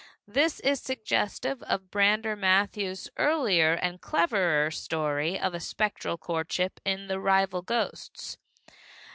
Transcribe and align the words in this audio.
This 0.27 0.59
is 0.61 0.81
suggestive 0.81 1.61
of 1.61 1.91
Brander 1.91 2.35
Matthews's 2.35 3.07
earlier 3.17 3.73
and 3.73 4.01
cleverer 4.01 4.71
story 4.71 5.39
of 5.39 5.53
a 5.53 5.59
spectral 5.59 6.17
courtship, 6.17 6.79
in 6.83 7.05
The 7.05 7.19
Rival 7.19 7.61
Ghosts. 7.61 8.39